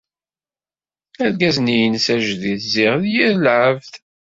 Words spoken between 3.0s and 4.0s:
d yir lɛebd.